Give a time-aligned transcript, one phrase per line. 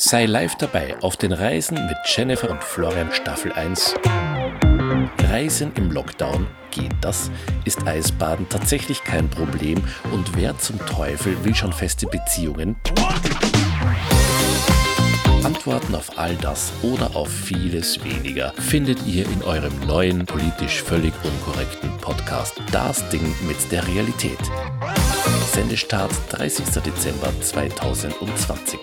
[0.00, 3.96] Sei live dabei auf den Reisen mit Jennifer und Florian Staffel 1.
[5.28, 7.32] Reisen im Lockdown, geht das?
[7.64, 9.82] Ist Eisbaden tatsächlich kein Problem?
[10.12, 12.76] Und wer zum Teufel will schon feste Beziehungen?
[15.42, 21.12] Antworten auf all das oder auf vieles weniger findet ihr in eurem neuen, politisch völlig
[21.24, 24.38] unkorrekten Podcast Das Ding mit der Realität.
[25.52, 26.66] Sendestart 30.
[26.84, 28.78] Dezember 2020.